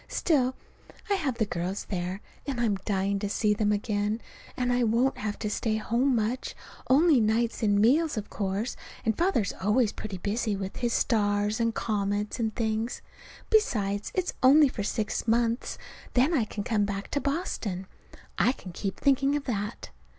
Still, 0.07 0.55
I'll 1.11 1.17
have 1.17 1.37
the 1.37 1.45
girls 1.45 1.85
there, 1.91 2.21
and 2.47 2.59
I'm 2.59 2.73
dying 2.85 3.19
to 3.19 3.29
see 3.29 3.53
them 3.53 3.71
again 3.71 4.19
and 4.57 4.73
I 4.73 4.83
won't 4.83 5.19
have 5.19 5.37
to 5.37 5.47
stay 5.47 5.77
home 5.77 6.15
much, 6.15 6.55
only 6.89 7.19
nights 7.21 7.61
and 7.61 7.79
meals, 7.79 8.17
of 8.17 8.27
course, 8.27 8.75
and 9.05 9.15
Father's 9.15 9.53
always 9.61 9.91
pretty 9.91 10.17
busy 10.17 10.55
with 10.55 10.77
his 10.77 10.91
stars 10.93 11.59
and 11.59 11.75
comets 11.75 12.39
and 12.39 12.55
things. 12.55 13.03
Besides, 13.51 14.11
it's 14.15 14.33
only 14.41 14.69
for 14.69 14.81
six 14.81 15.27
months, 15.27 15.77
then 16.15 16.33
I 16.33 16.45
can 16.45 16.63
come 16.63 16.83
back 16.85 17.09
to 17.11 17.21
Boston. 17.21 17.85
I 18.39 18.53
can 18.53 18.71
keep 18.71 18.99
thinking 18.99 19.35
of 19.35 19.43
that. 19.43 19.91